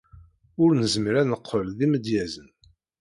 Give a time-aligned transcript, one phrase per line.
[0.63, 2.49] Ur nezmir ad neqqel d imedyazen.